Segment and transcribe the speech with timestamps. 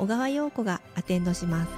[0.00, 1.70] 小川陽子がアテンドします。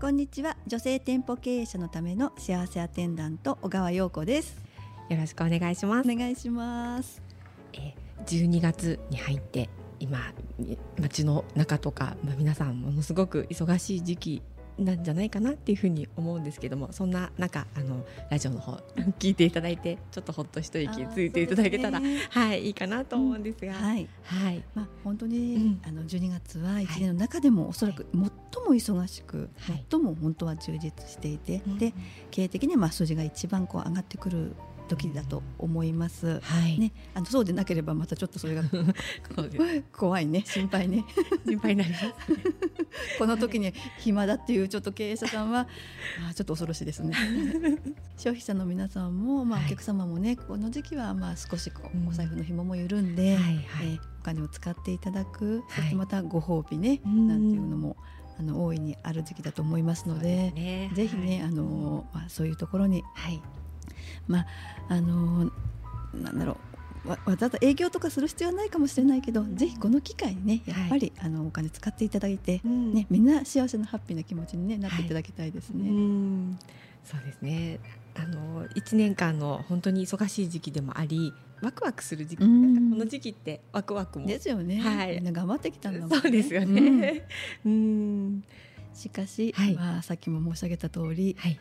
[0.00, 0.56] こんにちは。
[0.66, 4.56] 女性店舗経営者のための幸せアテンダント小川陽子です。
[5.10, 6.10] よろしくお願いします。
[6.10, 7.22] お願いします。
[7.74, 9.68] えー12月に入って
[10.00, 14.42] 今み街の中とか、まあ、皆さんものすごく忙しい時期
[14.78, 18.82] なんじゃないかなっていうふうに思うんですけどもそんな中あのラジオの方
[19.18, 22.18] 聞いていただいてちょっとほっと一息ついていただけたら、ね。
[22.30, 24.08] はいいいかなと思うんですが、はい。
[24.22, 24.62] はい。
[24.74, 25.80] まあ本当に、うん。
[25.84, 28.30] あの12月は一年の中でもおそらく最も
[28.74, 29.84] 忙しく、はい。
[29.90, 31.78] 最も本当は充実していて、うん。
[31.78, 31.94] で
[32.30, 34.54] 経営的にはまあ数字が一番こう上がってくる
[34.86, 36.40] 時だと思います。
[36.40, 38.62] はい、ね、あのそうでなければまたちょっとそれが
[39.92, 40.42] 怖いね。
[40.46, 41.04] 心配ね。
[41.46, 42.06] 心配になります。
[43.18, 45.68] この時に暇だっていうちょっと経営者さんは
[46.26, 47.12] あーちょっと恐ろしいですね。
[48.16, 49.66] 消費者の皆さんも、まあ、はい。
[49.66, 52.06] お客様もね、この時期はまあ少しこうん。
[52.06, 53.64] うお財布の紐も緩んで、はいはい。
[53.82, 55.82] えーお金を使っていただく、はい。
[55.82, 57.28] そしてまたご褒美ね、うん。
[57.28, 57.96] なんていうのも
[58.40, 60.90] あの大いにある時期だと思いますのでね。
[60.94, 61.48] ぜひね、はい。
[61.48, 63.04] あのまあ、そういうところに
[64.28, 64.46] はい
[64.88, 65.50] あの
[66.14, 67.08] なんだろう。
[67.08, 72.92] わわざわざ営業とかする必要はないかもしれないけど、ぜひこの機会にねやっぱり、あのお金使っていただいて、うん。
[72.94, 75.88] ね、みんな幸せなハッピーな気持ちに、ね、なっていただきたいですうね。
[75.88, 76.58] ん。
[77.04, 77.78] そうですね。
[78.16, 81.32] あの1年間の本当に忙しい時期でもあり
[81.62, 82.90] ワクワクする時期、うん。
[82.90, 85.14] この時期ってワクワクもですよね、はい。
[85.14, 86.16] みんな頑張ってきたんだもんね。
[86.20, 86.74] そうですようん。
[87.00, 87.28] ね。
[87.64, 88.44] うん、
[88.94, 89.74] しかし、はい。
[89.76, 91.60] まあ、さっきも申し上げた通りはい、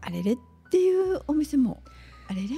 [0.00, 1.82] あれれっていうお店も
[2.28, 2.48] あれれっ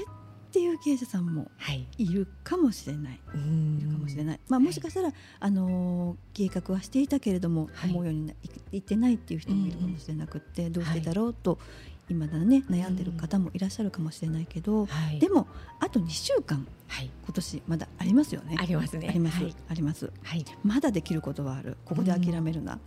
[0.52, 3.20] ていう経営者さんもはい、いるかもしれない。
[3.34, 3.78] うん。
[3.78, 7.90] いるかもしれない、まあ、もしかしたら、あのー計画はしていたけれども、はい。
[7.90, 8.36] 思うようにない
[8.72, 11.58] いってないっていう人もいるかもしれなくって、どうしてだろうと、
[12.08, 15.46] 今だね悩んでる方もいらっしゃるかもしれないけど、はい、でも
[15.80, 18.56] あと2週間はい、今年まだありますよね。
[18.60, 19.08] ありますね。
[19.10, 20.12] あります、はい、あります。
[20.22, 21.76] はい、まだできることはある。
[21.84, 22.78] ここで諦めるな、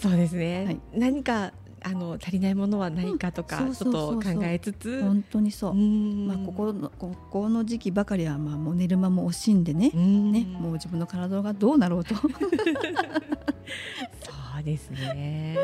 [0.00, 0.64] そうですね。
[0.64, 0.80] はい。
[0.98, 1.52] 何か
[1.84, 6.26] あの足りないものは何かとか、うんちょっと考えつつ、本当にそう、ん。
[6.26, 10.32] まあ、ここのここの時期ばかりはまあもう寝る間も惜しんでね、うん。
[10.32, 12.14] ねもう自分の体がどうなろうと。
[12.18, 12.22] そ
[14.60, 15.58] うですね。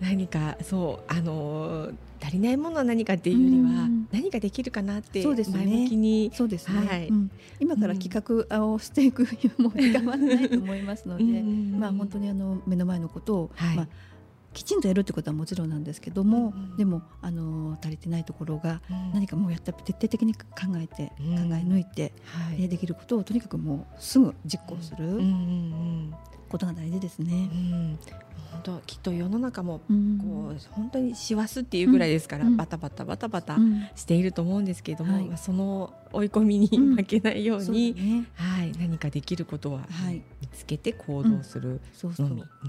[0.00, 1.90] 何かそうあの
[2.22, 4.08] 足りないものは何かっていうよりは、うん。
[4.12, 5.64] 何かできるかなってそうですね。
[5.64, 7.08] 前向きに、そうですね、はい。
[7.08, 7.30] うん。
[7.58, 8.10] 今から企
[8.48, 9.26] 画をしていく
[9.58, 11.78] もう時間はないと思いますので、うん。
[11.78, 13.76] まあ本当にあの目の前のことを、はい。
[13.76, 13.88] まあ
[14.52, 19.12] きちんとやるってことはもちろんなんですけども、うんでもあの足りてないところがうん。
[19.12, 20.40] 何かもうやった徹底的に考
[20.76, 22.56] えて、うん考え抜いて、はい。
[22.58, 25.20] でできることをとにかくもうすぐ実行する
[26.48, 27.36] ことが大事ですうんうね。
[27.46, 27.98] ん
[28.52, 30.18] 本当きっと世の中もうん。
[30.18, 32.56] こう本当に師走っていうぐらいですから、うん。
[32.56, 33.88] バタバタバタバタうん。
[33.94, 35.24] していると思うんですけれども、はい。
[35.24, 36.96] まあその追い込みにうん。
[36.96, 40.22] 負けないように、はい何かできることははい。
[40.40, 42.28] 見つけて行動するそうそう。
[42.28, 42.44] のみ。
[42.64, 42.68] う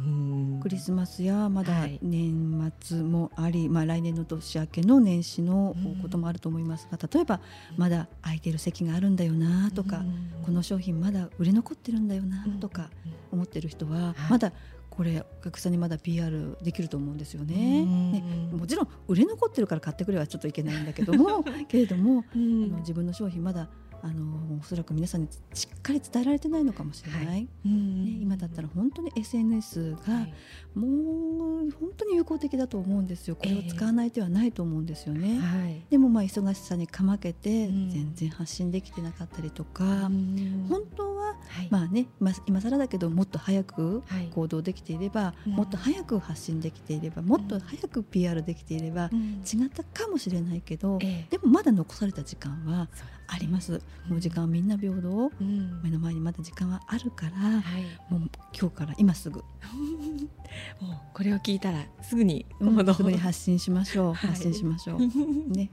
[0.58, 0.60] ん。
[0.62, 2.00] クリスマスやまだはい。
[2.02, 7.42] 年末もあり、まあ、来年の年明けの年始のこともあると思いますが、例えば
[7.78, 10.44] まだ空いてる席があるんだよなとか、うん。
[10.46, 12.90] この商品まだ売れ残ってるんだよなとか
[13.32, 14.54] 思ってる人は、まだ
[14.92, 17.82] これお客さんにまだ PR できると思うんですよね。
[17.82, 18.12] うん。
[18.12, 23.70] ねもちろん売れ残ってるから買ってくれはちょっといけないんだけども けれども、うんあの自分の商品まだ
[24.04, 28.06] あのおそらく皆さんにしっかり伝えられてないのかもしれない、うん。
[28.06, 30.34] ね、今だったら本当に SNS が、はい。
[30.78, 33.36] もう本当に有効的だと思うんですよ。
[33.36, 35.86] これを使わない手はないと思うんですよね、はい。
[35.90, 37.90] でもまあ忙しさにかまけてうん。
[37.90, 40.66] 全然発信できてなかったりとか、うん。
[40.68, 41.11] 本当
[41.48, 41.68] ははい。
[41.70, 44.30] まあね今今更だけどもっと早くはい。
[44.32, 45.54] 行動できていれば、うん。
[45.54, 49.42] もっと早く発信できていればもっと早く PR できていれば、うん。
[49.42, 51.32] 違ったかもしれないけど、ええ。
[51.32, 52.88] でもまだ残された時間は
[53.28, 53.82] あります。
[54.10, 55.32] もう時間はみんな平等。
[55.40, 55.82] うん。
[55.84, 58.14] 目の前にまだ時間はあるから、はい。
[58.14, 58.30] もう
[58.60, 59.44] 今日から今すぐ。
[60.82, 64.32] もうこれを聞いたらすぐにうん行動すぐに発信しましょう、はい。
[64.32, 65.00] 発信しましょう。
[65.48, 65.70] ね。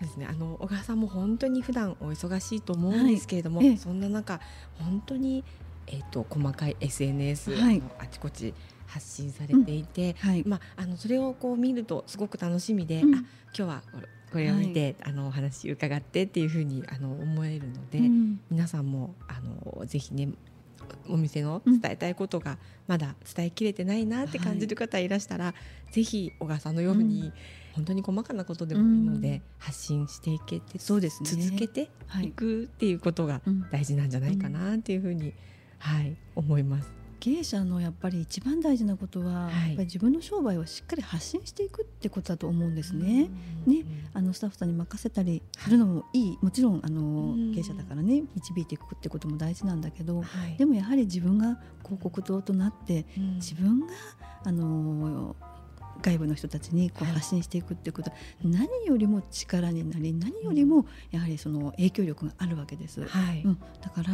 [0.00, 0.26] ですね。
[0.26, 3.76] あの小川さんも本当に普段お忙しいと思うんですけれども、はいええ。
[3.76, 4.40] そんな中
[4.80, 5.44] 本当に
[5.86, 7.78] えっ、と細かい SNS、はい。
[7.78, 8.54] あのあちこち
[8.86, 13.14] 発信されていて、はい、まあ、あのそれをこう見るとすごく楽しみで、うん。
[13.14, 13.82] あ今日は
[14.32, 18.40] これを見て、あのお話伺ってっていうふうにあの思えるので、うん。
[18.50, 20.28] 皆さんもあのぜひね
[21.08, 25.54] お店の伝えたいことがまだ伝えきれてないなって感じる方いらしたら、
[25.92, 27.32] ぜひ小川さんのように、うん。
[27.72, 29.42] 本当に細かなことでもいいので、うん。
[29.58, 31.30] 発信していけてそうですね。
[31.30, 32.26] 続けてはい。
[32.26, 33.66] いくっていうことがうん。
[33.70, 35.34] 大事なんじゃないかなっていうふうに、
[35.78, 36.99] はい、思います。
[37.20, 39.52] 経営者のやっぱり一番大事なことは、はい。
[39.52, 43.30] やっぱり自分の商売をしっかり発信していくってことだと思うんですね。
[43.66, 43.84] ね
[44.14, 47.54] あのスタッフさんに任せたりするのもいい、もちろんあのうん。
[47.54, 53.34] 経営者だからね導いていくってことも大事なんだけど、はい、でもやはり自分が広告塔となってうん。
[53.36, 53.86] 自分が
[54.44, 55.36] あの
[56.02, 63.04] 外部の人たちにこうはい発信していくってことは何よりも力になり何よりもやはりその影響力があるわけです。
[63.06, 64.12] はい、うん、だから、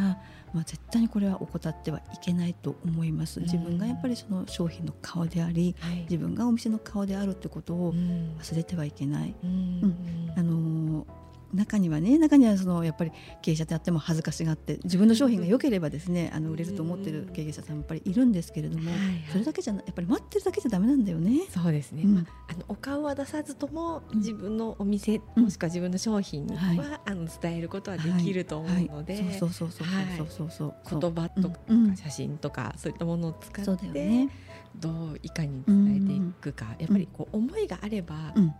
[0.53, 3.39] まあ、絶対にこれは怠ってはいけないと思います。
[3.41, 8.35] 自分がやっぱりその商品の顔でありはい、自分がお店の顔であるってことをうん。
[8.39, 9.35] 忘れてはいけない。
[9.43, 10.33] うん。
[10.35, 13.11] あのー中にはね中にはそのやっぱり
[13.41, 19.23] 経営者であっても恥ずかしがって自分の商品が良ければですねあの売れると思ってる経営者さんやっぱりいるんですけれども、はいはい。
[19.31, 21.41] それだけじゃなやっぱり待ってるだけじゃダメなんだよね。
[21.49, 22.15] そうですね、うん。
[22.15, 24.19] まあ、あのお顔は出さずともうん。
[24.19, 25.43] 自分のお店、うん。
[25.43, 26.79] もしくは自分の商品は、はい。
[27.05, 29.33] あの伝えることはできると思うので、はい。
[29.39, 31.59] そうそうそうそうそうそうそう言葉とか
[31.95, 34.29] 写真とかそういったものを使って、ね。
[34.75, 38.53] どういかに伝えていくか、やっぱりこう思いがあればうん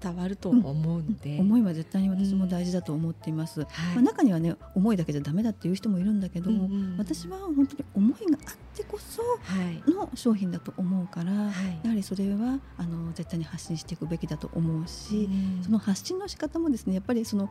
[0.00, 3.60] 伝わると思うので、思いは絶対に私も大事だと思っています。
[3.60, 3.68] はい。
[3.94, 6.96] まあ、中にはね思いだけじゃダメだっていう人もいるんだけど、うんうん。
[6.98, 9.90] 私は本当に思いがあってこそはい。
[9.90, 11.80] の商品だと思うから、はい。
[11.82, 15.62] やはりそれはあの絶対に発信していくべきだと思うし、うん。
[15.64, 17.50] その発信の仕方もですねやっぱりその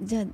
[0.00, 0.24] じゃあ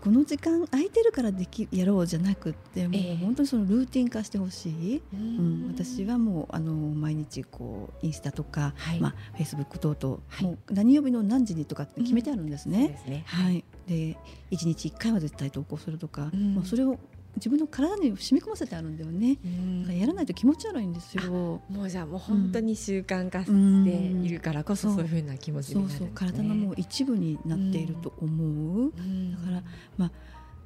[0.00, 3.16] この時間空いてるからできやろうじゃなくってもうええ。
[3.16, 5.64] 本当にそのルーティン化してほしい、ううん。
[5.66, 9.00] ん、私はもうあの毎日こうインスタとか、はい。
[9.00, 10.44] まあ、フェイスブック等々、はい。
[10.44, 12.88] もう何曜日の何時にとかって決めてあるんですそうね。
[12.88, 13.22] ですね。
[13.26, 16.54] はい、で1日1回は絶対投稿するとか、うん。
[16.54, 16.98] もうそれを
[17.38, 19.38] 自分の体に染み込ませてあるんだよね。
[19.44, 21.62] うんだからやらないと気持ち悪いんですよ。
[21.68, 26.12] もうじゃあもう本当に習慣化しているからこそうんそういうふうな気持ちそうになるんですね。
[26.16, 28.92] そう体のもう一部になっていると思う。
[28.96, 29.62] うんだから
[29.96, 30.10] まあ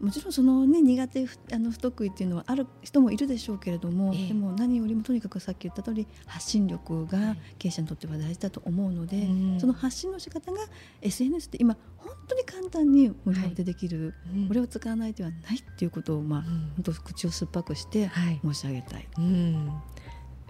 [0.03, 4.29] もちろんそのね苦手不あの不得意っていうのはある人もいるでしょうけれども、ええ。
[4.29, 9.61] でも何よりもとにかくさっき言った通り発信力はがい経営者にとっては大事だと思うので、うん。
[9.61, 10.59] その発信の仕方が
[11.03, 14.49] SNS って今本当に簡単に無料でできる、うん。
[14.49, 16.45] これを使わない手はないっていうことをまあうん。
[16.47, 18.41] 本当口を酸っぱくしてはい。
[18.45, 19.09] 申し上げたい。
[19.19, 19.73] うん、や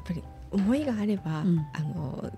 [0.02, 1.58] っぱり思いがあれば、うん。
[1.74, 2.32] あの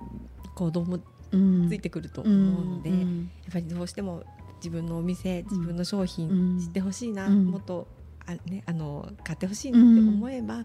[0.56, 0.98] 行動も
[1.30, 1.68] うん。
[1.68, 4.24] ついてくると思うので、やっんぱりどうしても
[4.64, 6.58] 自分のお店自分の商品、うん。
[6.58, 7.44] 知ってほしいな、うん。
[7.44, 7.86] もっと
[8.26, 10.64] あ、ね、あの買ってほしいなって思えば、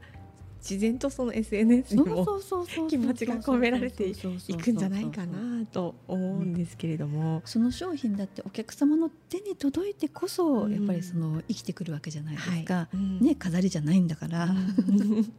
[0.60, 4.38] 自然とその SNS にもそうそうそうそう気持ちが込められていくん
[4.78, 7.42] じゃないかなと思うんですけれども。
[7.46, 10.74] その商品だってお客様の手に届いてこそ、うん。
[10.74, 12.96] やっぱりその生きてくるわけじゃないですか、はい。
[12.96, 13.20] うん。
[13.22, 14.50] ね飾りじゃないんだから、う
[14.92, 15.34] ん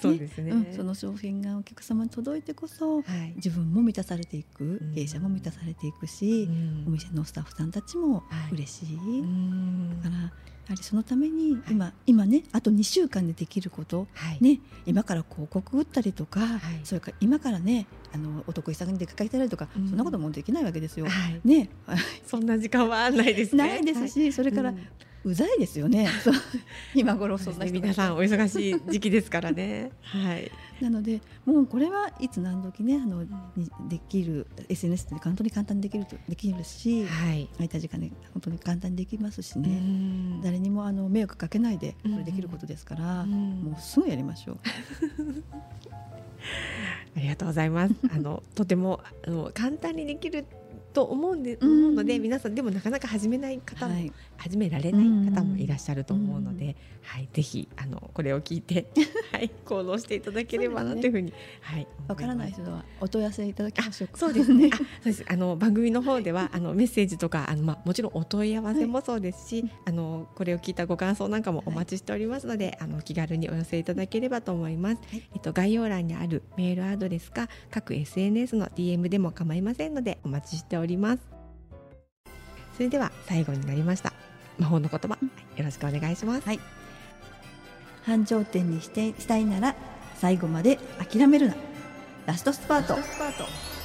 [0.00, 0.52] そうですね。
[0.52, 0.76] うん。
[0.76, 4.92] その商品がお客様に届いてこそはい、自分も満たされていく、ん。
[4.94, 6.84] 経営者も満たされていくし、うん。
[6.88, 8.54] お店のスタッフさんたちもはい。
[8.54, 10.02] 嬉しい、うん。
[10.02, 10.32] だから
[10.66, 16.60] やはりそのために今,、今ねあと2週間でできることはい、ね、今から広告打ったりとか、はい。
[16.84, 19.88] それから今からねあのお得意さんに出かけたりとか、うん。
[19.88, 21.06] そんなこともできないわけですよ。
[21.06, 21.68] はい、ね、
[22.26, 23.66] そんな時間はないですね。
[23.66, 24.78] ないですし、それから、うん。
[25.26, 26.08] うざいですよね。
[26.94, 29.90] 今頃そんな皆さんお忙しい時期ですからね。
[30.02, 30.50] はい。
[30.80, 33.24] なのでもうこれはいつ何時ねあの、
[33.56, 37.48] にできる SNS って本当に簡単にできるとできるし、はい。
[37.54, 39.68] 空いた時間で本当に簡単にできますしうね。
[39.68, 44.58] ん誰にもあの迷惑かけないでこうんれできることですから、うんもうすぐやりましょう。
[47.16, 47.94] ありがとうございます。
[48.14, 50.44] あのとてもあの簡単にできる
[50.96, 51.78] と思うんで、うん。
[51.78, 57.28] 思うので皆さんでもなかなか始めない方も、はい、始められない方もいらっしゃると思うので、はい。
[57.34, 58.86] ぜひあのこれを聞いて
[59.30, 64.08] はい行動していただければなというふうにはいわからない思人はお問い合わせいただきましょう。
[64.08, 64.16] か。
[64.16, 64.52] そうです。
[64.54, 64.70] ね。
[64.72, 65.24] あ、そうです。
[65.28, 75.02] あの番組の方ではあのメッセージとかあのまあもちろんお問い合わせもそうですし、あのこれを聞いたご感想なんかもお待ちしておりますので、あの気軽にお寄せいただければと思います。
[75.10, 75.22] はい。
[75.34, 80.85] えっと概要欄にあるメールアドレスか各 SNS の DM でも構いませんのでお待ちしております。
[82.76, 84.12] それでは最後になりました。
[84.58, 86.46] 魔法の言葉、はいよろしくお願いします。
[86.46, 86.60] はい。
[88.04, 89.74] 繁盛店にしてしたいなら
[90.18, 91.54] 最後まで諦めるな。
[92.26, 93.75] ラストスパート。